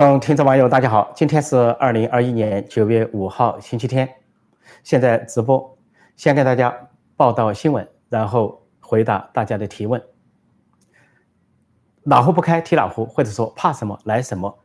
[0.00, 4.08] 嗯，听众网友大家好，今天是二零二一年九月五号星期天，
[4.82, 5.76] 现在直播，
[6.16, 6.74] 先给大家
[7.18, 10.02] 报道新闻，然后回答大家的提问。
[12.02, 14.58] 哪壶不开提哪壶，或者说怕什么来什么。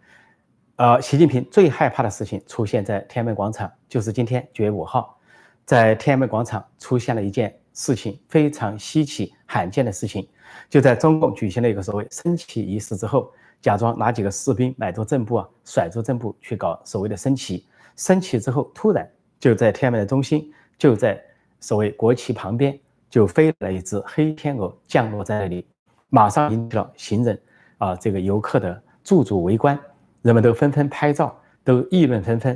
[0.78, 5.18] 呃，习近平最害怕的事情出现在天安门广场，就是今天九月五号，
[5.66, 10.26] 在天安门广场出现了一件事情，非常稀奇罕见的事情，
[10.70, 13.30] 就在中共举行了一个所谓升旗仪式之后。
[13.66, 17.66] 假装拿几个士兵买着正步啊，甩着正步去搞所谓的升旗。
[17.96, 21.20] 升旗之后，突然就在天安门的中心，就在
[21.60, 25.66] 所谓国旗旁边，就飞了一只黑天鹅降落在那里，
[26.10, 27.42] 马上引起了行人
[27.80, 29.76] 啊这个游客的驻足围观，
[30.22, 32.56] 人们都纷纷拍照，都议论纷纷。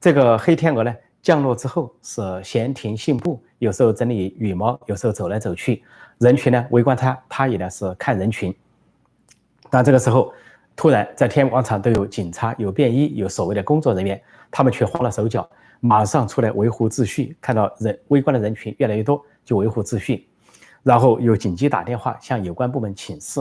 [0.00, 5.84] 这个黑天鹅呢，降落之后是闲庭信步，有时候整理羽毛，有时候走来走去，
[6.18, 8.52] 人群呢围观它，它也呢是看人群。
[9.70, 10.34] 但这个时候。
[10.78, 15.46] 突然，在天安门广场都有警察、有便衣、有所谓的工作人员，他们却慌了手脚，
[15.80, 17.36] 马上出来维护秩序。
[17.40, 20.28] 看到人围观的人群越来越多，就维护秩序，
[20.84, 23.40] 然后又紧急打电话向有关部门请示。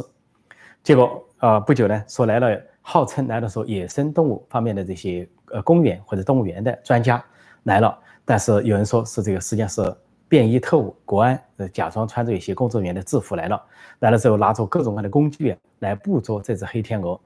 [0.82, 7.24] 结果，呃，不久呢，说来了，号称来了说野生动物方面的这些呃公园或者动物园的专家
[7.66, 9.96] 来了，但是有人说是这个实际上是
[10.28, 13.64] 便衣特务、国安，呃，假装穿着一些工作人员的制服来了，
[14.00, 17.20] 来了之后拿着各种各样的工具来捕捉这只黑天鹅。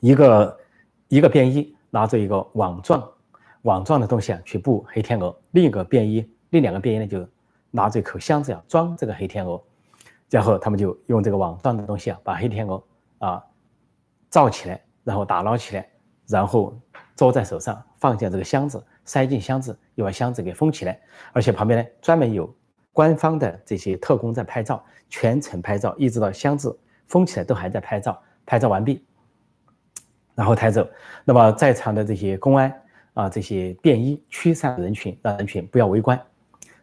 [0.00, 0.58] 一个
[1.08, 3.08] 一个便衣拿着一个网状
[3.62, 7.28] 网状的东西啊去捕黑天鹅，另一个便衣另两个便衣呢就
[7.70, 9.62] 拿着一口箱子啊装这个黑天鹅，
[10.30, 12.82] 然后他们就用这个网状的东西啊把黑天鹅
[13.18, 13.44] 啊
[14.30, 15.86] 罩起来，然后打捞起来，
[16.26, 16.74] 然后
[17.14, 20.98] 捉在手上，放进这个箱子，塞进箱子，又把箱子给封起来，
[21.32, 22.52] 而且旁边呢专门有
[22.92, 29.04] 官方的这些特工在拍照，全程拍照，一直到箱子封起来都还在拍照，拍照完毕。
[30.34, 30.88] 然后抬走，
[31.24, 32.72] 那么在场的这些公安
[33.14, 36.18] 啊，这些便衣驱散人群，让人群不要围观，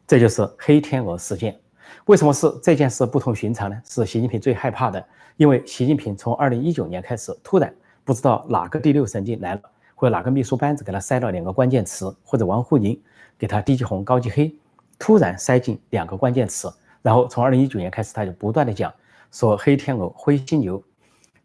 [0.06, 1.58] 这就是黑天鹅事件。
[2.06, 3.82] 为什么是这件事不同寻常呢？
[3.86, 5.04] 是习近平最害怕的，
[5.38, 7.74] 因为习近平从二零一九年开始，突然
[8.04, 9.62] 不知道哪个第六神经来了，
[9.96, 13.02] 或者哪个秘书班子给他塞了两个关键词，或者王沪宁
[13.40, 14.54] 给他低级红高级黑，
[15.00, 16.72] 突然塞进两个关键词，
[17.02, 18.94] 然后从二零一九年开始，他就不断的讲
[19.32, 20.84] 说黑天鹅、灰犀牛，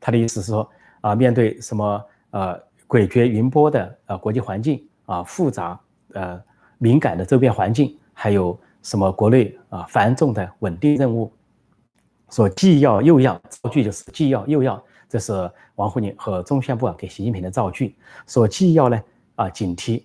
[0.01, 0.69] 他的意思是说。
[1.03, 2.59] 啊，面对什么呃
[2.89, 5.79] 诡谲云波的呃国际环境啊，复杂
[6.15, 6.43] 呃
[6.79, 11.31] 敏感的周边环境，还有什么国内啊繁重的稳定任务，
[12.31, 17.97] 说既要又要造句就是既要又要，这是王沪宁和中宣部给习近平的造句，
[18.27, 19.03] 说既要呢
[19.35, 20.03] 啊警惕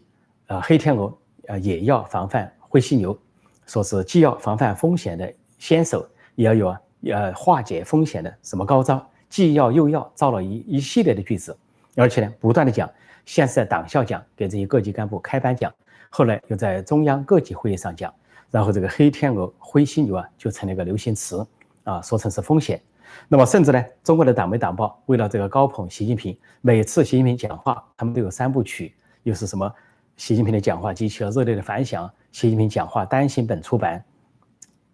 [0.48, 1.16] 呃黑天鹅
[1.48, 3.18] 啊也要防范灰犀牛，
[3.66, 9.06] 说是既要防范风险的先手，也要有啊呃化解风险的什么高招。
[9.30, 11.56] 既要又要造了一一系列的句子，
[11.96, 12.90] 而且呢，不断的讲，
[13.26, 15.74] 先是在党校讲，给这些各级干部开班讲，
[16.10, 18.14] 后来又在中央各级会议上讲，
[18.50, 21.46] 然后这个黑天鹅、灰犀牛啊，就成了一个流行词
[21.84, 22.82] 啊，说成是风险。
[23.28, 29.74] 那么甚至呢，中国的党媒党报为了这个高捧习近平，每次习近平讲话，他们都有三部曲，又是什么？
[30.18, 34.04] 习近平的讲话激起了热烈的反响，习近平讲话单行本出版，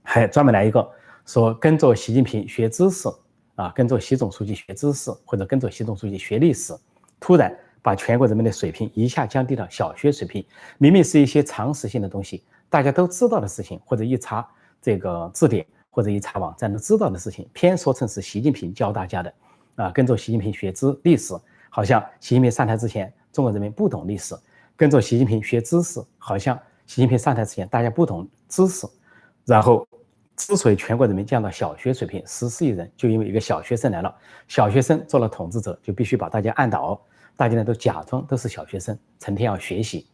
[0.04, 0.88] 还专门来一个
[1.26, 3.08] 说跟着习近平学知识。
[3.56, 6.74] 啊，跟着习总书记学知识，或者跟着习总书记学历史，
[7.20, 10.44] 突然把全国人民的水平一下降低到小学水平。
[10.80, 14.48] 明明是一些常识性的东西，大家都知道的事情，或者一查
[14.82, 19.34] 这个字典，或者一查网站都知道的事情，偏说成是习近平教大家的。
[19.76, 21.36] 啊，跟着习近平学知历史，
[21.70, 24.36] 好像习近平上台之前，中国人民不懂历史；
[24.76, 28.88] 跟着习近平学知识，好像习近平上台之前，大家不懂知识。
[29.46, 29.88] 然后。
[30.48, 34.14] 之所以全国人民降到小学水平，十四亿人，就因为一个小学生来了。
[34.48, 37.00] 小学生做了统治者，就必须把大家按倒，
[37.38, 40.08] 大家呢都假装都是小学生，成天要学习。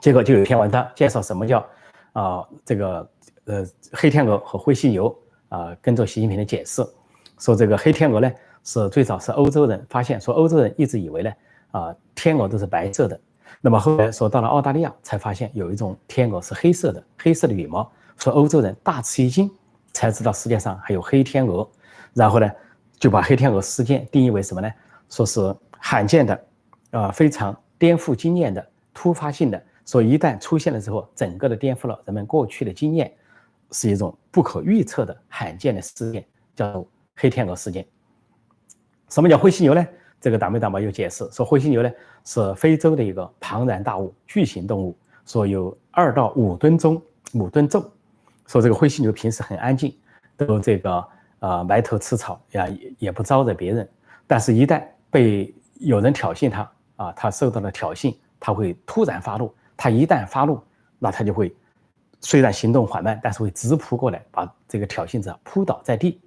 [0.00, 1.66] 结果就有一篇文章介绍什么叫
[2.12, 3.10] 啊这个
[3.44, 5.14] 呃黑天鹅和灰犀牛
[5.48, 6.86] 啊，跟着习近平的解释，
[7.38, 8.32] 说这个黑天鹅呢
[8.64, 11.32] 是最早是欧洲人发现，说欧洲人一直以为呢
[11.72, 13.20] 啊天鹅都是白色的，
[13.60, 17.90] 那么后来说到了澳大利亚才发现有一种天鹅是黑色的，黑色的羽毛。
[18.18, 19.50] 说欧洲人大吃一惊，
[19.92, 21.68] 才知道世界上还有黑天鹅，
[22.14, 22.50] 然后呢，
[22.98, 24.70] 就把黑天鹅事件定义为什么呢？
[25.08, 26.44] 说是罕见的，
[26.90, 29.62] 啊，非常颠覆经验的、突发性的。
[29.84, 33.12] 说一旦出现了之后，整个的颠覆了人们过去的经验，
[33.70, 36.26] 是一种不可预测的罕见的事件，
[36.56, 37.86] 叫做黑天鹅事件。
[39.08, 39.86] 什么叫灰犀牛呢？
[40.20, 41.90] 这个党媒党报有解释说，灰犀牛呢
[42.24, 47.00] 是非洲的一个庞然大物、巨型动物，说有二到五吨重、
[47.34, 47.88] 五吨重。
[48.46, 49.96] 说这个灰犀牛平时很安静，
[50.36, 51.08] 都这个
[51.40, 53.88] 呃埋头吃草呀，也也不招惹别人。
[54.26, 59.52] 但是，一旦被有人挑衅他啊，他受到了挑衅，他会突然发怒。
[59.76, 60.60] 他一旦发怒，
[60.98, 61.54] 那他就会
[62.20, 66.20] 虽然行动缓慢，但是会直扑过来，把这个挑衅者扑倒在地。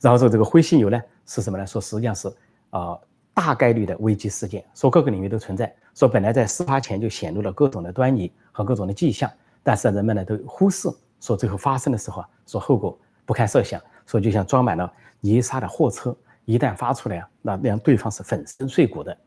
[0.00, 1.66] 然后说这个灰犀牛呢是什么呢？
[1.66, 2.28] 说实际上是
[2.70, 2.98] 啊
[3.34, 5.74] 大概率的危机事件，说各个领域都存在。
[5.94, 9.30] 说本来在事发前就显露了各种的端倪和各种的迹象，
[9.62, 10.88] 但是人们呢都忽视。
[11.26, 13.80] 说最后发生的时候啊，说后果不堪设想。
[14.06, 14.88] 说就像装满了
[15.20, 19.18] 泥沙的货车，一旦发出来啊，那让对方是粉身碎骨的。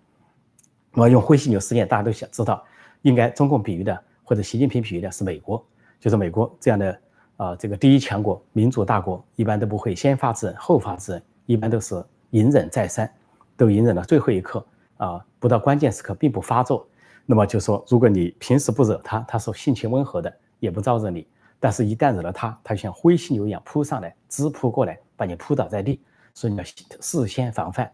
[0.93, 2.63] 那么用灰犀牛事件，大家都想知道，
[3.01, 5.61] 应该中共比喻的或者习近平比喻的是美国，
[5.99, 7.01] 就是美国这样的
[7.35, 13.13] 啊这个第一强国、民主大国，一般都不会先发制人后发制人，一般都是隐忍再三，
[13.57, 14.65] 都隐忍到最后一刻
[14.95, 16.87] 啊，不到关键时刻并不发作。
[17.25, 21.27] 那么就说，如果你平时不惹他，他是性情温和的，也不招惹你。
[21.59, 25.99] 但是，一旦惹了他，他就像灰犀牛一样扑上来，直扑过来，把你扑倒在地。
[26.33, 26.63] 所以你要
[27.01, 27.91] 事先防范。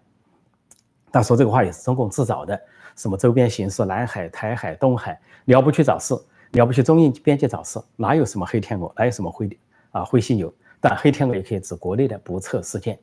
[1.09, 2.61] 但说这个话也是中共自找的，
[2.95, 6.13] 什么周边形势，南海、台海、东海，你要不去找事，
[6.51, 9.49] 你要不去中印边界找事，哪有什么黑天鹅，哪有什么灰
[9.91, 10.53] 啊灰犀牛？
[10.79, 12.99] 但黑天鹅也可以指国内的不测事件。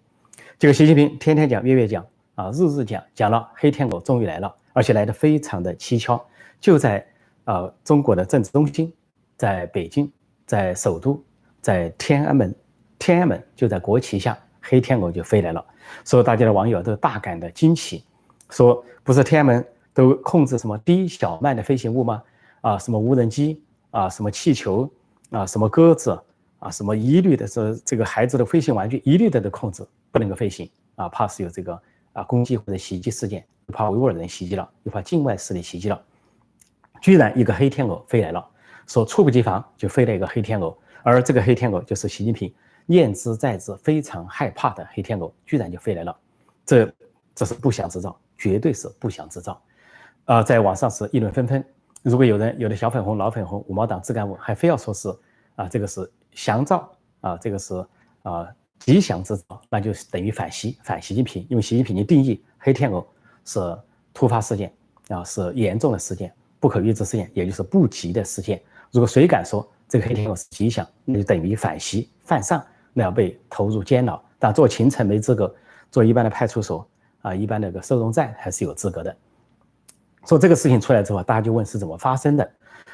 [0.58, 2.06] 这个习近平天天讲，月月讲，
[2.36, 6.22] 啊日日讲，讲了黑天鹅终于来了，而且来的非常的蹊跷，
[6.60, 7.04] 就在
[7.44, 8.92] 啊中国的政治中心，
[9.36, 10.12] 在北京。
[10.46, 11.22] 在首都，
[11.60, 12.54] 在天安门，
[12.98, 15.64] 天安门就在国旗下，黑天鹅就飞来了。
[16.04, 18.04] 所以大家的网友都大感的惊奇，
[18.50, 22.22] 说不是天安门都控制什么低小慢的飞行物吗？
[22.60, 24.88] 啊，什么无人机啊，什么气球
[25.30, 26.18] 啊，什么鸽子
[26.58, 31.80] 啊，什么一律的是这个孩子的飞行玩具，一律的都控制不能够飞行啊，怕是有这个
[32.12, 36.00] 啊攻击或者袭击事件，怕维吾尔人袭击了，又怕境外势力袭击了，
[37.00, 38.48] 居然一个黑天鹅飞来了。
[38.86, 42.52] 说猝不及防就飞了一个黑天鹅，而这个黑天鹅就是习近平
[42.86, 46.16] 念之在之、非常害怕的黑天鹅，居然就飞来了。
[46.64, 46.92] 这
[47.34, 49.62] 这是不祥之兆，绝对是不祥之兆。
[50.24, 51.64] 啊，在网上是议论纷纷。
[52.02, 55.08] 如果有人有的小粉红、老粉红、五毛党自干部还非要说是
[55.54, 56.90] 啊，这个是祥兆
[57.20, 57.74] 啊，这个是
[58.22, 58.48] 啊
[58.80, 61.46] 吉祥之兆，那就是等于反习、反习近平。
[61.48, 63.06] 因为习近平的定义黑天鹅
[63.44, 63.60] 是
[64.12, 64.72] 突发事件
[65.08, 68.60] 啊，是严重的事件、不可预知事件，也就是不吉的事件。
[68.92, 72.62] 如果谁敢说这个黑天鹅是吉祥，那就等于反袭犯上，
[72.92, 74.22] 那要被投入监牢。
[74.38, 75.52] 但做秦城没资格，
[75.90, 76.86] 做一般的派出所
[77.22, 79.16] 啊，一般那个收容站还是有资格的。
[80.26, 82.50] 说这个事情出来之后，大家就问是怎么发生的。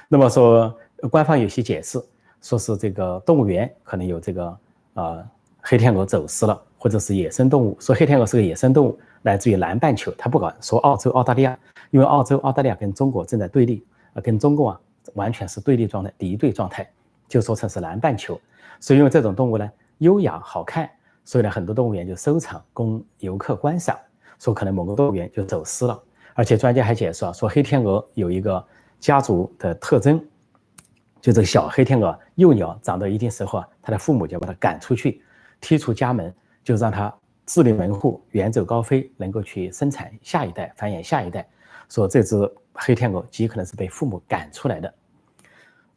[0.08, 0.72] 那么说
[1.10, 2.00] 官方有些解释，
[2.42, 4.58] 说是这个动物园可能有这个
[4.94, 5.28] 呃
[5.60, 7.76] 黑天鹅走失了，或者是野生动物。
[7.80, 11.58] 说黑天鹅是个野生动物，来自于南半球，他不敢说澳洲、澳大利亚，
[11.90, 14.80] 因为澳洲、澳大利亚跟中国正在对立啊，跟中共啊。
[15.14, 16.88] 完全是对立状态、敌对状态，
[17.26, 18.40] 就说成是南半球。
[18.80, 20.88] 所以因为这种动物呢优雅好看，
[21.24, 23.98] 所以呢很多动物园就收藏供游客观赏。
[24.38, 26.00] 说可能某个动物园就走失了，
[26.32, 28.64] 而且专家还解释啊，说黑天鹅有一个
[29.00, 30.16] 家族的特征，
[31.20, 35.20] 就这个小黑天鹅幼鸟长到一定时候啊，它的父母就把它赶出去，
[35.60, 36.32] 踢出家门，
[36.62, 37.12] 就让它
[37.46, 41.44] 自立门户，远走高飞，能够去生产下一代、繁衍下一代。
[41.88, 42.36] 说这只
[42.72, 44.94] 黑天鹅极可能是被父母赶出来的。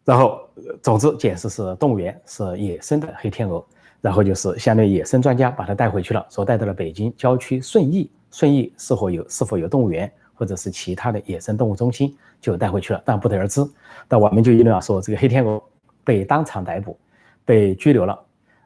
[0.03, 0.41] 然后，
[0.81, 3.63] 总之解释是动物园是野生的黑天鹅，
[4.01, 13.61] 然后就是相当于野生专家把它带回去了，说带到了北京郊区顺义，顺义是否有是否有动物园或者是其他的野生动物中心就带回去了，但不得而知。
[14.07, 15.61] 但我们就议论啊，说这个黑天鹅
[16.03, 16.99] 被当场逮捕，
[17.45, 18.19] 被拘留了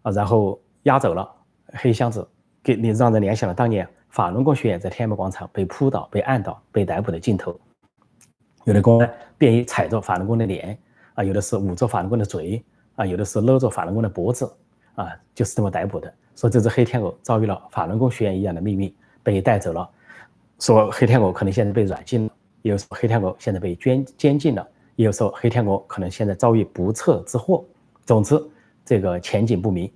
[0.03, 1.29] 啊，然后押走了
[1.73, 2.25] 黑箱子，
[2.63, 7.59] 给你让人联想了当年法轮功学员在天安门广场被扑倒、被按倒、被逮捕的镜头，
[8.63, 10.79] 有的公安便衣踩着法轮功的脸。
[11.15, 12.63] 啊，有的是捂着法轮功的嘴，
[12.95, 14.49] 啊，有的是勒着法轮功的脖子，
[14.95, 16.13] 啊，就是这么逮捕的。
[16.35, 18.93] 说这只黑天鹅遭遇了法轮功学员一样的命运，
[19.23, 19.89] 被带走了。
[20.59, 22.31] 说黑天鹅可能现在被软禁了，
[22.61, 27.63] 也有说黑天鹅现在被监监禁了，也有说黑天鹅可能现在遭遇不测之祸。
[28.05, 28.37] 总之，
[28.85, 29.89] 这个前景不明。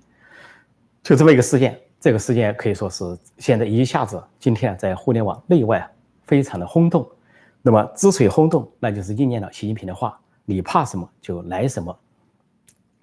[1.02, 3.04] 就这么一个事件，这个事件可以说是
[3.38, 5.86] 现在一下子今天在互联网内外
[6.26, 7.06] 非常的轰动。
[7.60, 10.18] 那么之所以轰动，那就是应验了习近平的话。
[10.50, 11.96] 你怕什么就来什么，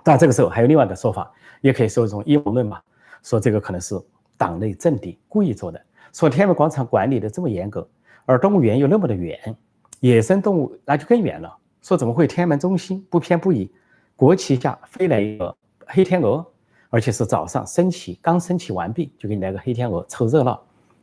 [0.04, 2.82] 但这个时候还有另外一个说法，也可以说一种阴谋论嘛，
[3.24, 3.98] 说这个可能是
[4.38, 5.82] 党内政敌故意做的。
[6.12, 7.88] 说天安门广场管理的这么严格，
[8.26, 9.56] 而动物园又那么的远，
[10.02, 11.56] 野生动物那就更远了。
[11.82, 13.72] 说怎么会天安门中心不偏不倚，
[14.16, 16.46] 国旗下飞来一个黑天鹅，
[16.90, 20.62] 而且是早上升旗刚升旗完毕就给你来个黑天鹅凑热闹，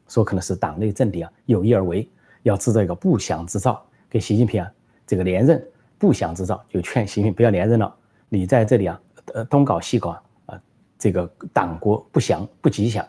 [0.09, 2.07] 说可能是党内政敌啊有意而为，
[2.43, 4.71] 要制造一个不祥之兆给习近平啊
[5.07, 5.65] 这个连任。
[6.05, 7.97] 不祥之兆，就劝习近平不要连任了。
[8.29, 9.01] 你在这里啊，
[9.33, 10.11] 呃，东搞西搞
[10.45, 10.61] 啊，
[10.99, 13.03] 这个党国不祥不吉祥。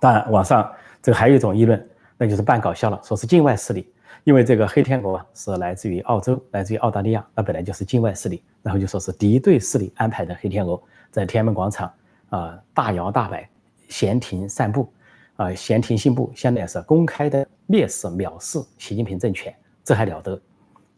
[0.00, 3.92] 当然，网上这个还有一种议论，那就是半搞笑了，说是境外势力，
[4.24, 11.92] 因为这个黑天鹅啊是来自于澳洲，来自于澳大利亚，那本来就是境外势力，然后就说是敌对势力安排的黑天鹅在天安门广场
[12.30, 13.46] 啊大摇大摆、
[13.88, 14.90] 闲庭散步，
[15.36, 19.54] 啊闲庭信步，相当于是公开的蔑视、藐视习近平政权，
[19.84, 20.40] 这还了得？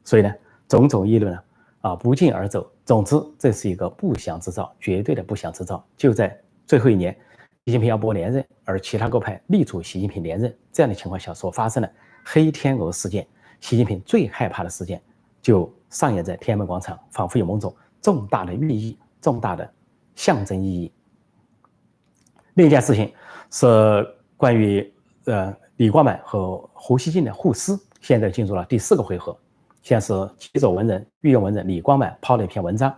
[0.04, 0.35] 所以呢，
[0.68, 1.40] 种种议论呢，
[1.80, 2.70] 啊不胫而走。
[2.84, 5.84] 总之，这是一个不祥之兆，绝对的不祥之兆。
[5.96, 7.16] 就在最后一年。
[7.66, 11.92] 习近平要博连任，而其他各派力主习近平连任，这样的情况下所发生的
[12.25, 13.26] 黑天鹅事件，
[13.60, 15.02] 习近平最害怕的事件，
[15.42, 19.70] 就上演在天安门广场，仿佛有某种重大的寓意、重大的
[20.14, 20.90] 象征意义。
[22.54, 23.12] 另一件事情
[23.50, 24.90] 是关于
[25.26, 29.38] 呃李光满和胡锡进的互撕，现在进入了第四个回合。
[29.88, 32.95] 现在是旗手文人、御用文人李光满抛了一篇文章，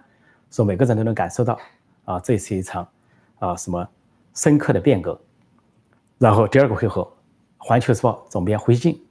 [0.50, 1.56] 说每个人都能感受到
[2.04, 2.84] 啊，这是一场
[3.38, 3.88] 啊什么。
[4.34, 5.20] 深刻的变革，
[6.18, 7.02] 然后第二个回合，
[7.58, 9.06] 《环球时报》总编胡锡进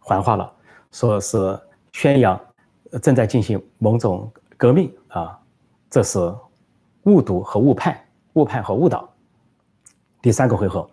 [0.00, 0.52] 还话了，
[0.90, 1.60] 说是
[1.92, 2.40] 宣扬
[3.00, 5.38] 正在进行某种革命啊，
[5.88, 6.18] 这是
[7.02, 7.96] 误读和误判，
[8.32, 9.08] 误判和误导。
[10.20, 10.88] 第三个回合，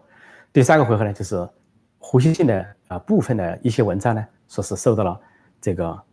[0.53, 1.49] 第三个回合呢，就是
[1.97, 5.19] 胡锡进的啊部分的一些文章呢，说是受到了
[5.61, 6.03] 这个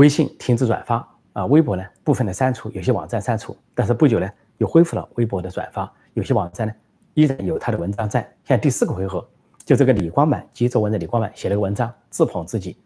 [0.00, 4.26] 微信停止转发啊，微博呢部分的删除，有些网站删除，但是不久呢
[4.56, 6.72] 又恢复了微博的转发，有些网站呢。
[7.14, 8.26] 依然有他的文章在。
[8.44, 9.28] 像第四个回合，
[9.64, 12.78] 就这个李光满，吉州文的李光满写了个文章，自捧自己。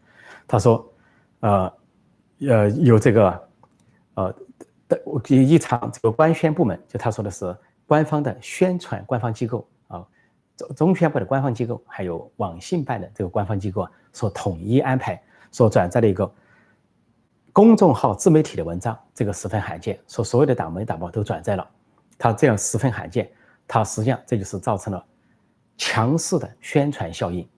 [0.48, 0.84] 他说
[1.40, 1.72] ：“呃，
[2.40, 3.48] 呃，有这个，
[4.14, 4.34] 呃，
[4.88, 4.98] 的
[5.36, 7.54] 一场这个官宣部门，就他说的是
[7.86, 10.04] 官方的宣传官方机构啊，
[10.56, 16.28] 中中宣部的官方机构，还有网信办的这个官方机构啊，所统一安排，所转载的一个
[17.54, 21.64] 公众号自媒体的文章，这个十分罕见，说所有的党媒党报都转载了，
[22.18, 23.30] 他这样十分罕见。”
[23.68, 25.02] 他实际上这就是造成了
[25.78, 27.48] 强势的宣传效应，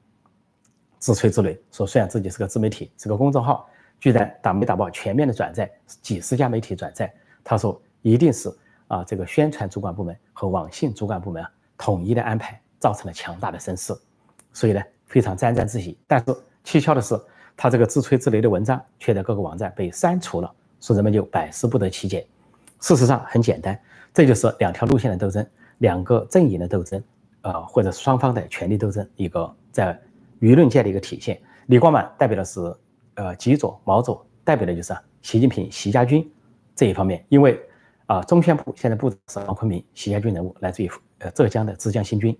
[0.98, 3.66] 自吹自擂，说虽然自己是个自媒体，是个公众号，
[3.98, 5.68] 居然党媒党报全面的转载，
[6.02, 7.10] 几十家媒体转载，
[7.42, 8.54] 他说一定是
[8.88, 13.96] 啊这个宣传主管部门和网信主管部门啊统一的安排，造成了强大的声势，
[14.52, 15.98] 所以呢非常沾沾自喜。
[16.06, 16.26] 但是
[16.62, 17.18] 蹊跷的是，
[17.56, 22.26] 他这个自吹自擂的文章却在各个网站被删除了，说人们就百思不得其解。
[22.80, 23.78] 事实上很简单，
[24.12, 25.46] 这就是两条路线的斗争。
[25.78, 27.02] 两个阵营的斗争，
[27.42, 30.00] 呃，或者双方的权力斗争，一个在
[30.40, 31.38] 舆论界的一个体现。
[31.66, 32.74] 李光满代表的是，
[33.12, 36.26] 呃，极左毛左，代表的就是习近平、习家军
[36.74, 37.22] 这一方面。
[37.28, 37.60] 因为
[38.06, 42.34] 啊，中宣部现在部长是王坤明，习家军人物，来自于呃浙江的浙江新军。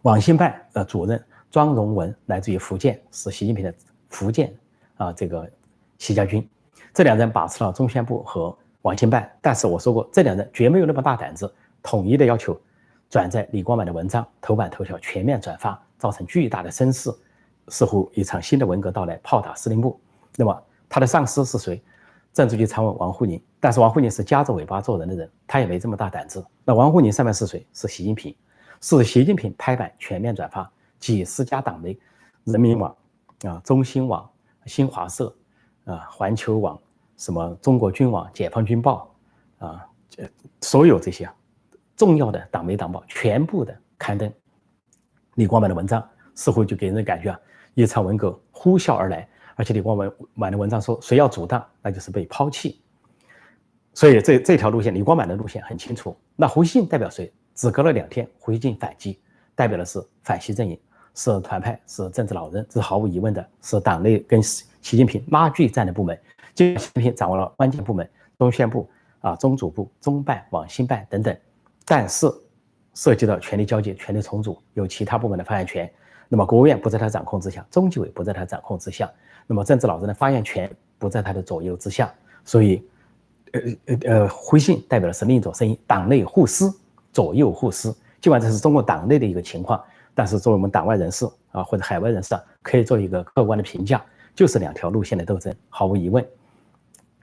[0.00, 3.74] 网信办的主任庄荣文来自于福建，是习近平的
[4.14, 4.54] 福建
[4.96, 5.50] 啊这个
[5.98, 6.48] 习家军。
[6.92, 11.52] 这两人把持了中宣部和网信办，但是我说过，这两人绝没有那么大胆子。
[11.82, 12.58] 统一的要求
[13.10, 17.12] 转载李光满的文章，头版头条全面转发，造成巨大的声势，
[17.68, 20.00] 似乎一场新的文革到来，炮打司令部。
[20.36, 21.82] 那么他的上司是谁？
[22.32, 23.42] 政治局常委王沪宁。
[23.58, 26.44] 但是王沪宁是夹着尾巴做人的人，他也没这么大胆子。
[26.64, 27.66] 那王沪宁上面是谁？
[27.72, 28.34] 是习近平，
[28.80, 31.98] 是习近平拍板全面转发，几十家党媒，
[32.44, 32.94] 人民网
[33.44, 34.28] 啊、中新网、
[34.66, 35.34] 新华社
[35.84, 36.80] 啊、环球网、
[37.16, 39.14] 什么中国军网、解放军报
[39.58, 40.28] 啊，这
[40.60, 41.28] 所有这些。
[41.96, 44.32] 重要的党媒党报全部的刊登
[45.36, 47.40] 李光满的文章，似乎就给人的感觉啊，
[47.74, 49.28] 一场文革呼啸而来。
[49.54, 49.96] 而且李光
[50.34, 52.82] 满的文章说，谁要阻挡，那就是被抛弃。
[53.92, 56.16] 所以这这条路线，李光满的路线很清楚。
[56.34, 57.32] 那胡锡进代表谁？
[57.54, 59.20] 只隔了两天，胡锡进反击，
[59.54, 60.76] 代表的是反习阵营，
[61.14, 66.18] 是团派，是政治老人，这是毫无疑问的，是党内跟习近平拉锯战的部门。
[66.54, 68.88] 习近平掌握了关键部门，中宣部
[69.20, 71.36] 啊、中组部、中办、网信办等等。
[71.84, 72.26] 但是
[72.94, 75.90] 涉及到权力交接、权力重组，有其他部门的发言权。
[76.28, 79.10] 那么国务院不在他掌控之下，中纪委不在他掌控之下，
[79.46, 82.12] 那么政治老人的发言权不在他的左右之下。
[82.44, 82.82] 所以，
[83.52, 86.72] 呃呃呃，回信代表的是另一种声音：党内互撕，
[87.12, 87.94] 左右互撕。
[88.20, 89.82] 尽管这是中国党内的一个情况，
[90.14, 94.04] 但是作为我们党外人士啊，或者海外人士啊，可以做一个客观的评价，
[94.34, 96.24] 就是两条路线的斗争，毫无疑问。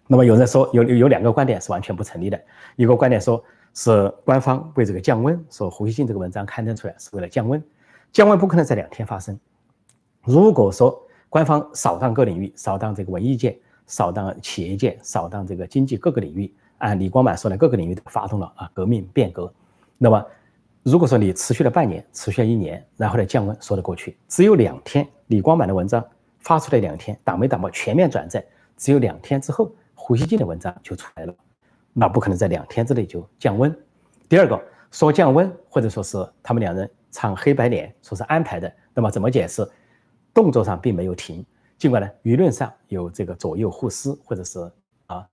[0.08, 2.40] 那么有人说，有有两个观点是完全不成立的，
[2.76, 3.44] 一个观点说。
[3.74, 7.64] 是官方为这个降温，说胡锡进这个文章刊登出来是为了降温，
[8.12, 9.40] 降温不可能在两天发生。
[10.26, 19.50] 如果说官方扫荡各领域，扫荡这个文艺界，扫荡企业界，扫荡这个经济各个领域，按李光满说的，各个领域都发动了啊革命变革，
[19.98, 20.26] 那么
[20.84, 24.18] 如果说你持续了半年，持续了一年，然后呢降温说得过去。
[24.28, 26.04] 只有两天，李光满的文章
[26.40, 28.44] 发出来两天，党媒党报全面转载，
[28.78, 31.36] 只有两天之后，胡锡进的文章就出来了。
[31.94, 33.76] 那不可能在两天之内就降温。
[34.28, 34.60] 第二个
[34.90, 38.74] 说降温，或者说是他们两人唱黑白脸，说是安排的。
[38.94, 39.68] 那么怎么解释？
[40.34, 41.46] 动作上并没有停，
[41.78, 44.60] 尽管呢舆论上有这个左右互撕，或者是
[45.06, 45.28] 啊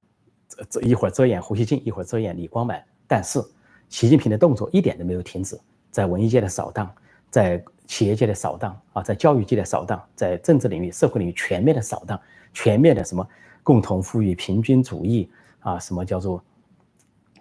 [0.48, 3.40] 这这一会儿遮掩胡锡进，一会儿遮掩李光满，但是
[3.88, 5.58] 习近平的动作一点都没有停止，
[5.90, 6.90] 在文艺界的扫荡，
[7.30, 12.20] 在企业界的扫荡啊，在教育界的扫荡，在政治领域、社会领域全面的扫荡，
[12.52, 13.26] 全面的什么
[13.62, 15.30] 共同富裕、平均主义
[15.60, 16.42] 啊，什么叫做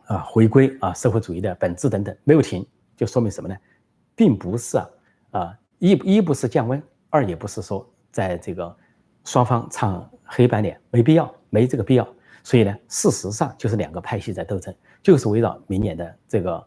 [0.06, 3.56] 啊回归啊社会主义的本质等等，没有停，就说明什么呢？
[4.16, 4.90] 并不是啊
[5.32, 8.76] 啊一一不是降温，二也不是说在这个
[9.26, 12.08] 双方唱黑白脸，没必要，没这个必要。
[12.48, 14.74] 所以呢，事实上就是两个派系在斗争，
[15.04, 16.66] 就是围绕明年的这个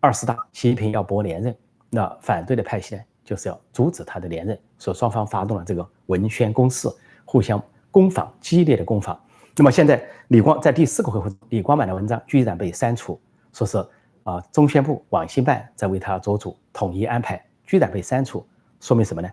[0.00, 1.54] 二十大，习近平要搏连任，
[1.90, 3.02] 那反对的派系呢？
[3.22, 6.88] 就是要阻止他的连任，所以双方发动了这个文宣攻势，
[7.26, 9.22] 互相攻防，激烈的攻防。
[9.56, 13.20] 那么现在李光在第四个回合，李光满的文章居然被删除，
[13.52, 13.76] 说是
[14.24, 18.42] 啊中宣部网信办在为他做主，统一安排，居然被删除，
[18.80, 19.28] 说明什么呢？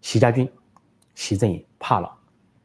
[0.00, 0.48] 习家军、
[1.16, 2.08] 习正营怕了，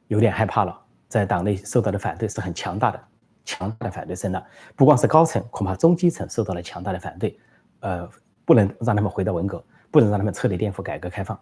[0.06, 3.04] 有点害怕了，在党内受到的反对是很强大的，
[3.44, 4.42] 强大的反对声浪，
[4.78, 7.38] 不光是高层，恐怕中基层受到了强大的反对，
[7.82, 8.10] 呃，
[8.46, 9.62] 不能让他们回到文革。
[9.92, 11.36] 不能让他们彻底颠覆改革开放，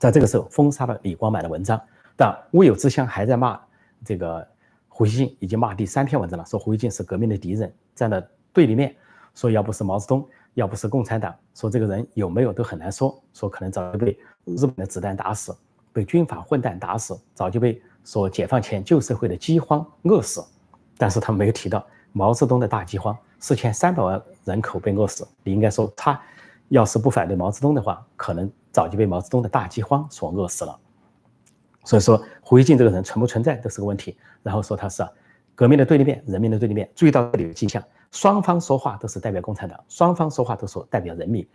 [0.00, 1.80] 在这个时候封杀了李光满的文章，
[2.16, 3.56] 但乌有之乡还在骂
[4.04, 4.44] 这个
[4.88, 8.20] 胡锡进，已经骂第三篇文章了，说胡锡进是革命的敌人，站在
[8.52, 8.96] 对立面，
[9.36, 15.56] 说要不是毛泽东，要不是共产党，说这个人有没有都很难说，说可能早就被日本的子弹打死，
[15.92, 20.42] 被军阀混蛋打死，早就被说解放前旧社会的饥荒饿死，
[20.96, 26.18] 但是他没有提到毛泽东的大饥荒，四千三百万人口被饿死，你应该说他。
[26.68, 30.76] 要是不反对毛泽东的话，可能早就被毛泽东的大饥荒所饿死了。
[31.84, 34.16] 所以说，胡锡进这个人存不存在都是个问题。
[34.42, 35.08] 然后说他是
[35.54, 36.90] 革命的对立面，人民的对立面。
[36.92, 41.46] 注意到这里的迹象，双方说话都是代表共产党，双方说话都是代表人民，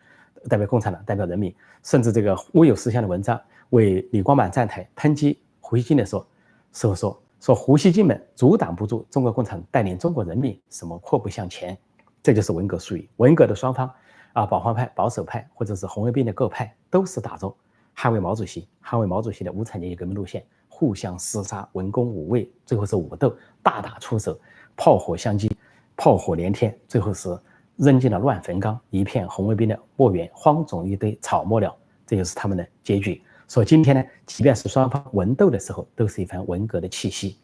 [0.48, 1.54] 代表共产党，代表人民。
[1.84, 3.38] 甚至这个乌有思想的文章
[3.72, 6.26] 为李光满站台抨击胡锡进的时候，
[6.74, 11.78] 时候说说胡锡进们阻挡不住中国共产党带领中国人民什么阔步向前，
[12.24, 13.10] 这就是文革术语。
[13.18, 13.92] 文革的双方。
[14.34, 17.54] 啊，保皇派、保守派，或者是红卫兵的各派，都是打着
[17.94, 24.40] 捍卫毛主席、捍卫毛主席的无产阶级革命路线，互相厮杀，文攻武卫，最后是武斗，大打出手，
[24.78, 25.54] 炮火相击，
[25.98, 27.38] 炮火连天，最后是
[27.76, 31.76] 扔进了乱坟岗，一片红卫兵的墓园，荒冢一堆草没了，
[32.08, 33.22] 这就是他们的结局。
[33.52, 37.38] 所以今天呢，即便是双方文斗的时候，都是一番文革的气息，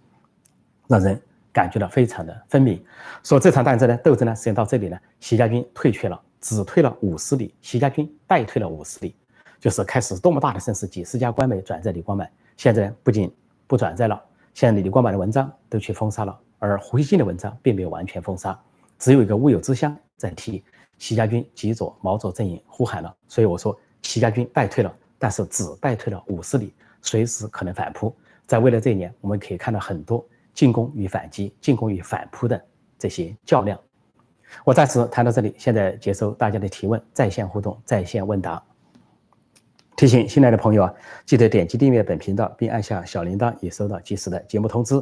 [0.88, 2.82] 让人感觉到非常的分明。
[3.24, 6.18] 说这场战争呢，斗争呢，实际上到这里呢，习家军退却了。
[6.40, 9.14] 只退了五十里，习家军败退了五十里，
[9.60, 13.30] 就是开始多么大的声势，几十家官媒转载李光满，现在不仅
[13.68, 14.18] 不转载了，
[14.54, 18.58] 现在李光满的文章都去封杀了，而胡锡进的文章并没有完全封杀，
[18.98, 20.64] 只有一个乌有之乡在替
[21.00, 32.62] 习家军极左毛左阵营呼喊了，所以我说习家军败退了，但是只败退了五十里，随时可能反扑，在未来这一年，我们可以看到很多进攻与反击、进攻与反扑的
[32.98, 33.80] 这些较量。
[34.64, 38.64] 我暂时谈到这里，现在接收大家的提问，在线互动，在线问答。
[39.96, 40.94] 提醒新来的朋友啊，
[41.26, 44.96] 记得点击订阅本频道，并按下小铃铛，以收到及时的节目通知。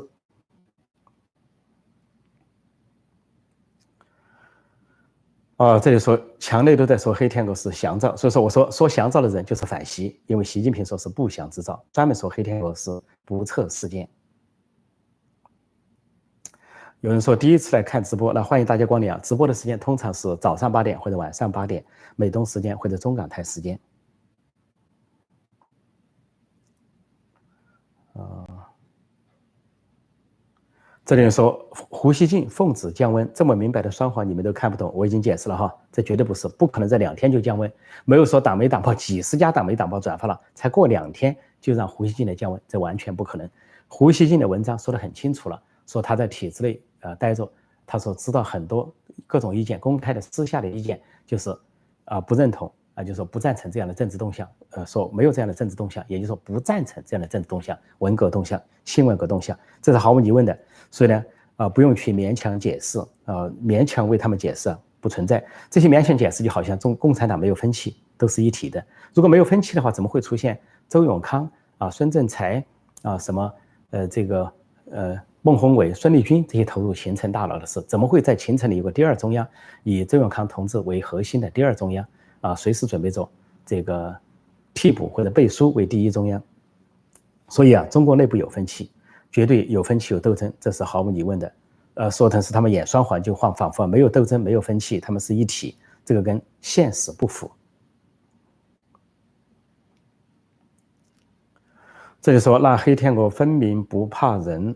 [5.58, 14.10] 啊，这里说墙内都在说黑天鹅是祥兆，所以说我说说祥兆的人就是反习，因为习近平说是不祥之兆，专门说黑天鹅是不测事件。
[17.00, 19.18] 有人说第一次来看直播，那欢迎大家光临啊！
[19.24, 21.86] 直播的时间通常是早上八点或者晚上八点，
[22.18, 23.80] 美东时间或者中港台时间。
[31.06, 37.72] 这里说胡锡进奉旨降温，这么明白的双簧你们都看不懂，我已经解释了哈，这绝对不是，不可能在两天就降温，
[38.06, 43.48] 没有说党媒党报几十家党媒党报转发了，才过两天就让胡锡进来降温，这完全不可能。
[43.88, 46.82] 胡锡进的文章说的很清楚了，说他在体制内。
[47.02, 47.48] 呃，待着，
[47.86, 48.91] 他说知道很多
[49.28, 51.56] 各种意见，公开的、私下的意见，就是
[52.06, 60.58] 啊不认同啊，就是说不赞成这样的政治动向，呃，说没有这样的政治动向，也就是说不赞成这样的政治动向，文革动向、新文革动向，这是毫无疑问的。
[60.89, 61.25] 所以呢，
[61.58, 65.43] 啊，不用去勉强解释，啊，勉强为他们解释不存在。
[65.69, 68.84] 这些勉强解释就好像中共产党没有分歧，都是一体的。
[69.13, 72.65] 如果没有分歧的话，怎么会出现周永康啊、孙政才
[73.01, 73.53] 啊什么
[73.91, 74.53] 呃这个
[74.91, 75.21] 呃？
[75.45, 79.47] 孟宏伟、孙立军这些投入形成大佬的事，怎么会在秦城里有个第二中央，
[79.84, 82.03] 以周永康同志为核心的第二中央
[82.45, 83.27] 啊随时准备着
[83.65, 84.15] 这个
[84.73, 86.41] 替补或者背书为第一中央。
[87.49, 88.91] 所以啊中国内部有分歧
[89.31, 91.51] 绝对有分歧有斗争这是毫无疑问的。
[91.95, 97.49] 呃说成是他们演双簧就换仿佛没有斗争没有分歧他们是一体这个跟现实不符。
[102.21, 104.75] 这就说那黑天鹅分明不怕人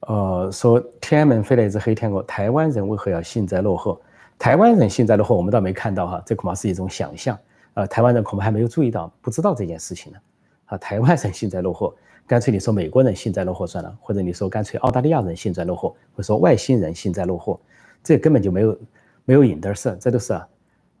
[0.00, 3.98] 呃说天安门飞来一只黑天鹅台湾人为何要幸灾乐祸
[4.42, 7.38] 台湾人幸灾乐祸，我们倒没看到哈，这恐怕是一种想象。
[7.74, 10.18] 呃，台湾人恐怕还没有注意到，不知道这件事情呢。
[10.64, 11.94] 啊，台湾人幸灾乐祸，
[12.26, 17.60] 干脆你说美国人幸灾乐祸算了，或者你说干脆澳大利亚人幸灾乐祸，或者说外星人幸灾乐祸，
[18.02, 18.80] 这根本就没有
[19.24, 20.48] 没有影的事，这都是啊，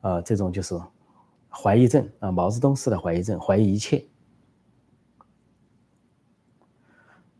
[0.02, 0.80] 呃，这种就是
[1.50, 4.04] 怀疑症啊，毛泽东式的怀疑症，怀疑一切。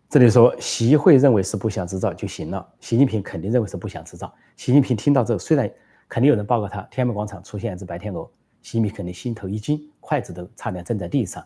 [0.08, 4.34] 这里说习会认为是不祥之兆就行了，习近平肯定认为是不祥之兆。
[4.56, 5.72] 习近平听到这，虽然
[6.12, 8.28] 肯定有人报告他天安门广场出现一只白天鹅，
[8.60, 11.42] 习近平肯定心头一惊，筷子都差点震在地上，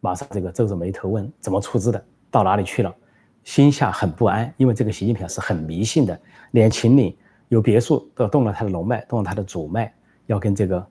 [0.00, 2.94] 马上这个皱着眉头问怎么处置的，到哪里去了，
[3.42, 6.20] 心下很不安，因为这个习近平是很迷信的，
[6.50, 7.16] 连秦岭
[7.48, 9.90] 有别墅都动了他的龙脉，动了他的主脉，
[10.26, 10.86] 要跟这个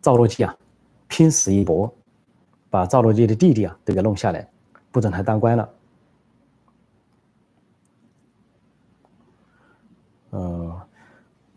[0.00, 0.56] 赵乐际啊
[1.08, 1.92] 拼死一搏，
[2.70, 4.48] 把赵乐际的弟弟啊都给弄下来，
[4.92, 5.68] 不准他当官了。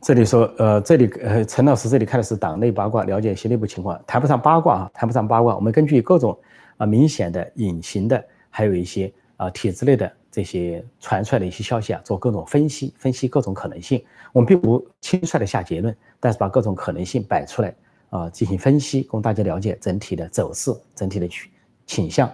[0.05, 5.55] 这里说，呃，这里呃，陈老师这里看的是党内八卦，了解一些内部情况，谈不上八卦啊，谈不上八卦。
[5.55, 6.37] 我们根据各种
[6.77, 13.99] 啊明显的、隐形的，还有一些啊体制内的这些传出来的一些消息啊，做各种分析，分析各种可能性。
[14.31, 17.73] 我们并不轻率的下结论，但是把各种可能性摆出来
[18.11, 21.49] 啊，进行分析，供大家了解整体的走势、整体的趋
[21.87, 22.31] 倾向。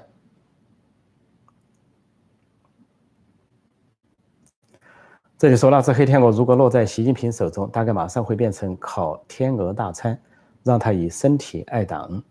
[5.41, 10.15] 这里说那只黑天鹅如果落在习近平手中，大概马上会变成烤天鹅大餐，
[10.61, 12.23] 让他以身体爱党。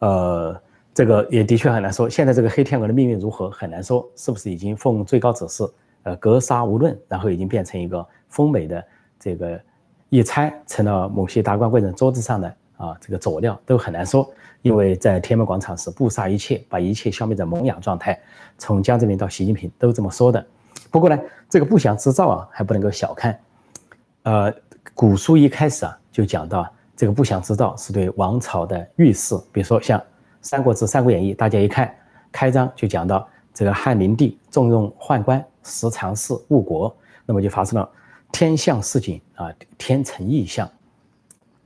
[0.00, 0.60] 呃，
[0.92, 2.10] 这个也的确很难说。
[2.10, 5.64] 现在这个黑天鹅的命运如何很难说，是不是已经奉最高指示，
[6.02, 8.84] 呃，格杀无论，然后已经变成一个丰美的
[9.20, 9.60] 这个
[10.08, 14.28] 一餐，成了某些达官贵人桌子上的啊这个佐料，都很难说。
[14.62, 18.20] 因为在天安门广场是不杀一切，把一切消灭在萌芽状态，
[18.58, 20.44] 从江泽民到习近平都这么说的。
[20.92, 23.40] 不过呢，这个不祥之兆啊，还不能够小看。
[24.24, 24.54] 呃，
[24.94, 29.34] 古书一开始啊，就讲到这个不祥之兆是对王朝的预示。
[29.50, 29.98] 比如说像
[30.42, 31.92] 《三国志》《三国演义》，大家一看
[32.30, 37.88] 开章就讲到这个汉灵帝重用宦官，时常事，误国，那么就发生了
[38.30, 40.70] 天象示警啊，天成异象，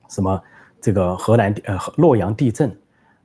[0.09, 0.41] 什么
[0.81, 2.75] 这个河南呃洛阳地震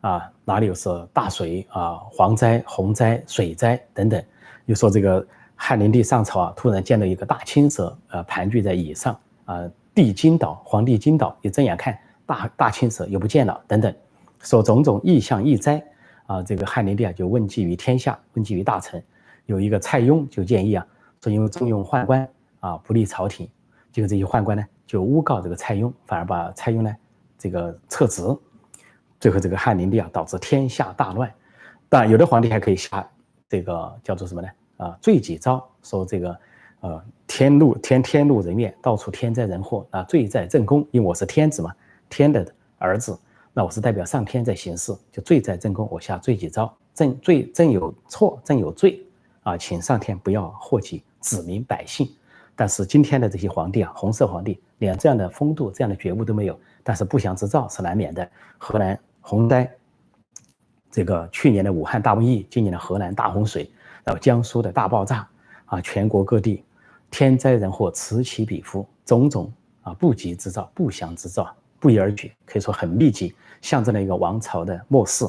[0.01, 4.19] 啊，哪里有是大水啊，蝗灾、洪灾、水灾等等，
[4.65, 5.23] 又说这个。
[5.63, 9.61] 汉灵帝上朝啊，突然见到一个大青蛇，呃，盘踞在椅上啊，
[9.93, 11.95] 帝惊倒，皇帝惊倒，一睁眼看
[12.25, 13.93] 大大青蛇又不见了，等等，
[14.39, 15.81] 说种种异象异灾
[16.25, 19.01] 啊，这个汉灵帝啊就问计于天下，问计于大臣，
[19.45, 20.85] 有一个蔡邕就建议啊，
[21.21, 22.27] 说因为重用宦官
[22.59, 23.47] 啊，不利朝廷，
[23.91, 26.91] 结果这些宦官呢就诬告这个蔡邕，反而把蔡邕呢
[27.37, 28.23] 这个撤职，
[29.19, 31.31] 最后这个汉灵帝啊导致天下大乱，
[31.87, 33.07] 但有的皇帝还可以下
[33.47, 34.49] 这个叫做什么呢？
[34.81, 35.63] 啊，罪几招？
[35.83, 36.39] 说这个，
[36.79, 41.71] 呃，天怒天天怒人怨，到处天灾人祸啊，罪在正宫，因为我是天子嘛，
[42.09, 42.43] 天的
[42.79, 43.15] 儿子，
[43.53, 48.99] 那我是代表上天在行事，就罪在正宫，我下罪几招，正罪正有错，正有罪
[49.43, 52.09] 啊，请上天不要祸及子民百姓。
[52.55, 58.27] 但是今天的这些皇帝啊，红色皇帝连这样的风度、这样的觉悟都没有，但是不祥之兆是难免的。
[58.57, 59.71] 河南洪灾，
[60.89, 63.71] 这个去年的武汉大瘟疫，今年的河南大洪水。
[64.03, 65.27] 到江苏的大爆炸
[65.65, 66.63] 啊，全国各地
[67.09, 75.25] 天灾人祸此起彼伏，种种啊不吉之兆、不祥之兆不一而举，可以说很密集，象征了一个王朝的末世。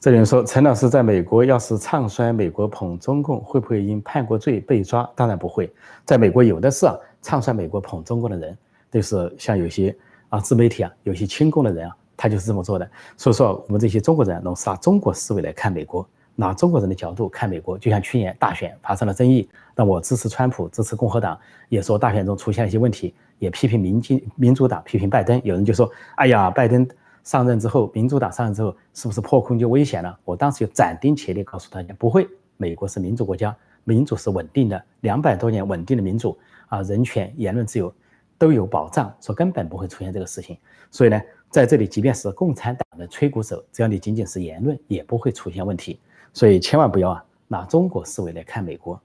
[0.00, 5.06] 这里人说，陈老师在美国要是唱衰美国捧中共，会不会因叛国罪被抓？
[5.14, 5.70] 当然不会。
[6.06, 8.56] 在美国有的是啊，唱衰美国捧中共的人，
[8.90, 9.94] 就是像有些
[10.30, 12.90] 啊自媒体啊，有些亲共的人啊，他就是这么做的。
[13.18, 17.76] 所以说，我们这些中国人能拿中国思维来看美国，拿中国人的角度看美国。
[17.76, 25.38] 就像去年大选发生了争议，那我支持川普，支持共和党，也说大选中出现了一些问题，也批评民进民主党，批评拜登。
[25.44, 26.88] 有人就说，哎呀，拜登。
[27.22, 30.18] 上任之后，民主党上任之后，是不是破空就危险了？
[30.24, 32.28] 我当时就斩钉截铁告诉大家，不会。
[32.56, 37.92] 美国是民主国家，民主是稳定的，两百多年稳定的民主啊，人权、言论自由
[38.36, 40.58] 都有保障，说根本不会出现这个事情。
[40.90, 45.98] 所以呢，在这里，即便是共产党的吹鼓手，只要你仅仅是言论，也不会出现问题。
[46.34, 49.00] 所以千万不要啊，拿中国思维来看美国。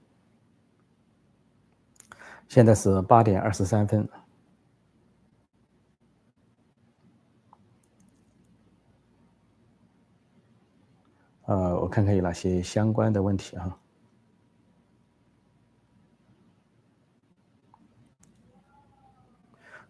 [2.48, 4.06] 现在是八点二十三分。
[11.46, 13.76] 呃，我看看有哪些相关的问题啊？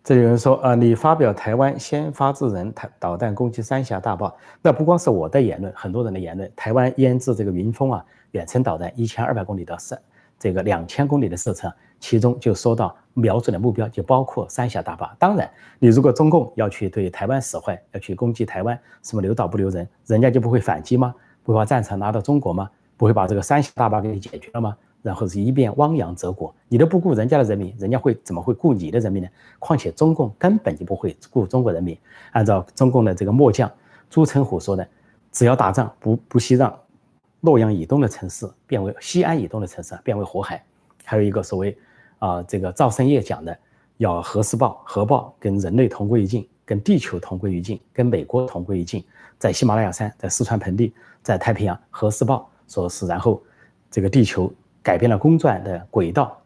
[0.04, 6.48] 这里有人说啊，你发表台湾先发制人，台导弹攻击三峡大坝，那不光是我的言论，很多人的言论。
[6.54, 10.00] 台湾研制这个云峰啊，远程导弹一千二百公里的射，
[10.38, 15.16] 这个两千公里的射程，其中就说到瞄准的目标就包括三峡大坝。
[15.18, 21.14] 当然，你如果中共要去对台湾使坏，要去攻击台湾，什么留岛不留人，人家就不会反击吗？
[21.52, 22.70] 会把战场拿到中国吗？
[22.96, 24.76] 不会把这个三峡大坝给你解决了吗？
[25.02, 29.28] 然后是一边汪洋泽国，你都不顾人家的人民，人家会怎么会顾你的人民呢？
[29.60, 31.96] 况且中共根本就不会顾中国人民。
[32.32, 33.70] 按照中共的这个末将
[34.10, 34.88] 朱成虎说的，
[35.30, 36.76] 只要打仗，不不惜让
[37.42, 40.60] 洛阳以东的城市变为西安以东的城市变为火海。
[41.04, 41.78] 还有一个所谓
[42.18, 43.56] 啊，这个赵胜业讲的，
[43.98, 49.04] 要核试爆核爆跟人类同归于尽，跟地球同归于尽，跟美国同归于尽，
[49.38, 53.42] 在喜马拉雅山，在四川盆地，在太平洋核试爆，说是然后
[53.90, 54.52] 这个地球。
[54.82, 56.40] 改变了公转的轨道，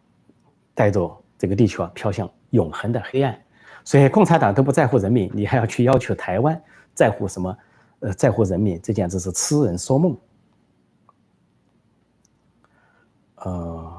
[0.72, 3.38] 带着这个地球啊飘向永恒的黑暗。
[3.84, 6.58] 所以共产党都不在乎人民，你还要去要求台湾
[6.94, 7.54] 在乎什么？
[7.98, 10.16] 呃，在乎人民，这简直是痴人说梦。
[13.34, 13.92] 呃，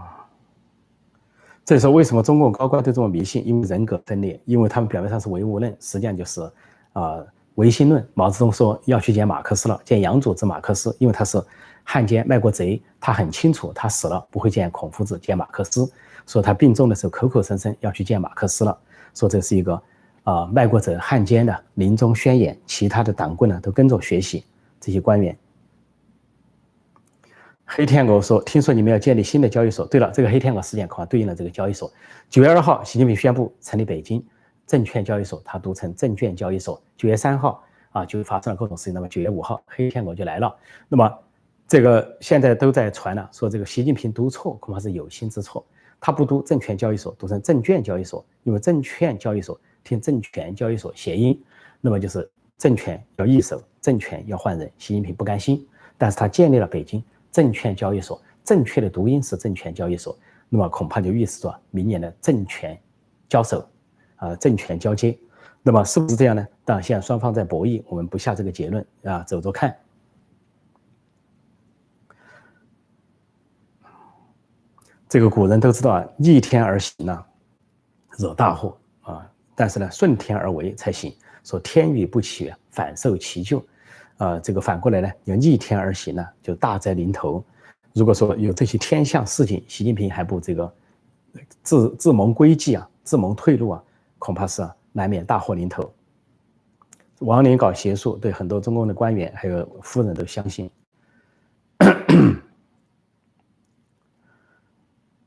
[1.63, 3.45] 这时候为什么中共高官都这么迷信？
[3.45, 6.41] 因为人格分裂，因为他们表面上是唯物论，实际上就是
[6.93, 7.23] 啊
[7.62, 8.04] 唯心论。
[8.15, 11.39] 毛泽东说要去见马克思了，见洋组织马克思，因为他是。
[11.84, 15.91] 汉奸卖国贼，他很清楚，他死了不会见孔夫子，见马克思。
[16.28, 18.78] 说他病重的时候，口口声声要去见马克思了。
[19.15, 19.82] 说这是一个
[20.24, 22.58] 啊卖国者、汉奸的临终宣言。
[22.67, 24.45] 其他的党棍呢，都跟着学习
[24.80, 25.36] 这些官员。
[27.65, 29.86] 黑天鹅说：“听说你们要建立新的交易所。
[29.88, 31.91] 对了，这个黑天鹅事件恐怕对应了这个交易所。
[32.30, 34.24] 九月二号，习近平宣布成立北京
[34.72, 36.82] 证券交易所，他读成证券交易所。
[36.96, 38.94] 九月三号啊，就发生了各种事情。
[38.94, 40.56] 那么九月五号，黑天鹅就来了。
[40.88, 41.20] 那么。
[41.68, 45.66] 这个现在都在传了，说这个习近平读错恐怕是有心之错，
[46.02, 51.42] 他不读证券交易所，读成证券交易所，因为证券交易所听证券交易所谐音，
[51.80, 55.66] 那么就是证券要易手，证券要换人，习近平不甘心，
[55.98, 60.14] 但是他建立了北京证券交易所，正确的读音是证券交易所，
[60.50, 62.78] 那么恐怕就预示着明年的证券
[63.30, 63.66] 交手，
[64.22, 65.18] 啊，政权交接，
[65.64, 66.48] 那么是不是这样呢？
[66.64, 69.76] 当然现在双方在博弈，我们不下这个结论啊，走着看。
[75.10, 77.26] 这个古人都知道啊，逆天而行呢，
[78.18, 79.28] 惹大祸啊。
[79.56, 81.12] 但是呢，顺天而为才行。
[81.44, 83.66] 说天雨不起，反受其咎，
[84.18, 87.44] 啊，这个反过来呢，要逆天而行呢，就大灾临头。
[87.94, 90.74] 如果说有这些天象事情，习近平还不这个
[91.64, 93.84] 自自谋归计啊，自谋退路啊，
[94.22, 95.92] 恐怕是难免大祸临头。
[97.22, 100.70] 王林搞邪术，对很多中共的官员还有夫人都相信。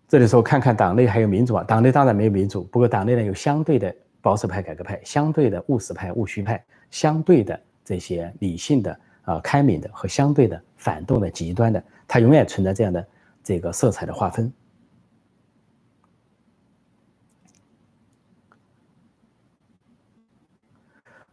[0.07, 13.05] 这里说看看党内还有民主啊，党内当然没有民主，不过党内呢有相对的保守派、改革派，相对的务实派、务虚派，相对的这些理性的啊、开明的和相对的反动的、极端的，它永远存在这样的
[13.43, 14.53] 这个色彩的划分。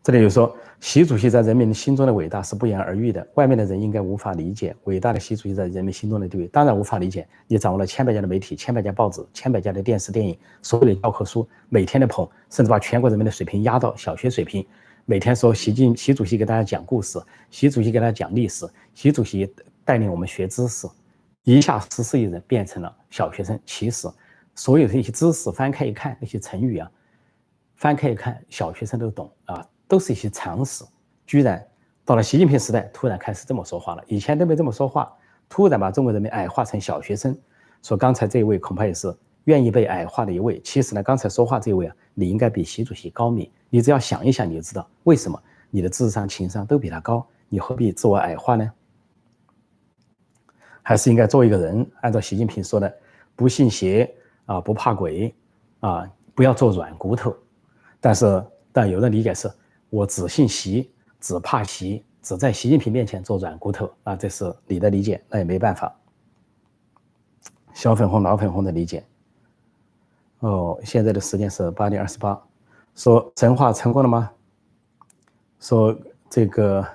[0.04, 0.56] 这里有说。
[0.80, 6.48] 习主席在人民心中的伟大是不言而喻的，外面的人应该无法理解伟大的习主席在人民心中的地位。
[6.48, 14.66] 当然无法理解，你掌握了千百家的媒体、千百家报纸、千百家的电视电影、所有的教科书，每天的捧，甚至把全国人民的水平压到小学水平。
[15.06, 19.54] 每天说习近习主席给大家讲故事，习主席给大家讲历史，习主席
[19.86, 20.88] 带领我们学知识，
[21.44, 23.60] 一下十四亿人变成了小学生。
[23.68, 24.08] 其实，
[24.56, 26.90] 所有的一些知识翻开一看，那些成语啊，
[27.76, 29.64] 翻开一看，小学生都懂啊。
[29.92, 30.86] 都是一些常识，
[31.28, 31.62] 居然
[32.06, 34.02] 到了习近平时代，突然开始这么说话了。
[34.08, 35.12] 以前都没这么说话，
[35.50, 37.38] 突然把中国人民矮化成小学生。
[37.84, 40.62] 说刚才这一位恐怕也是愿意被矮化的一位。
[40.62, 43.52] 其实呢，刚才说话这位啊，你应该比习主席高明。
[43.70, 45.38] 你只要想一想，你就知道为什么
[45.70, 48.72] 你的智商、情商都比他高，你何必自我矮化呢？
[50.82, 52.98] 还是应该做一个人，按照习近平说的，
[53.36, 54.10] 不信邪
[54.46, 55.36] 啊，不怕鬼
[55.82, 57.36] 啊，不要做软骨头。
[58.00, 59.52] 但是，但有人理解是。
[59.92, 64.16] 我只信习，只怕习，只在习近平面前做软骨头啊！
[64.16, 65.94] 这是你的理解，那也没办法。
[67.74, 69.06] 小粉红、老粉红的理解。
[70.40, 72.42] 哦，现在的时间是八点二十八。
[72.96, 74.32] 说神话成功了吗？
[75.60, 75.94] 说
[76.30, 76.88] 这个，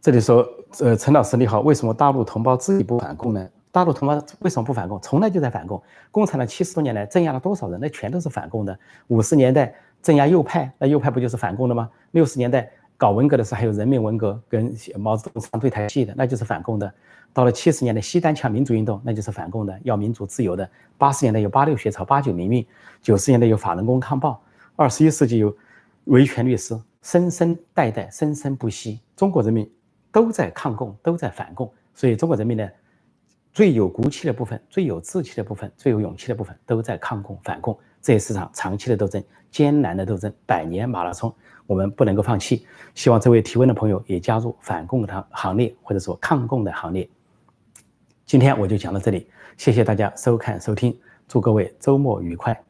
[0.00, 0.42] 这里说，
[0.80, 3.46] 呃，陈老师你好，为什么大陆同胞自己不反共呢？
[3.76, 4.98] 大陆同胞为什么不反共？
[5.02, 5.82] 从来就在反共。
[6.10, 7.78] 共产党七十多年来镇压了多少人？
[7.78, 8.78] 那全都是反共的。
[9.08, 11.90] 五十年代镇压右派，那右派不就是反共的吗？
[12.12, 16.90] 六十年代搞文革的时候还有人民文革跟毛泽东唱对台戏的，那就是反共的。
[17.34, 20.66] 到了七十年代西单抢民主运动，那就是反共的，要民主自由的。
[20.96, 22.66] 八十年代有八六学潮、八九民运，
[23.02, 24.42] 九十年代有法轮功抗暴，
[24.74, 25.54] 二十一世纪有
[26.04, 29.02] 维权律师，生生代代生生不息。
[29.14, 29.70] 中国人民
[30.10, 32.66] 都在抗共，都在反共，所以中国人民呢，
[33.56, 37.74] 最有骨气的部分、最有志气的部分、最有勇气的部分，都在抗共反共。
[38.02, 41.34] 这也是场长期的斗争，艰难的斗争，百年马拉松。
[41.66, 47.08] 我们不能够放弃，希望这位提问的朋友也加入反共的行列，或者说抗共的行列。
[48.26, 50.94] 今天我就讲到这里，谢谢大家收看收听，
[51.26, 52.62] 祝各位周末愉快。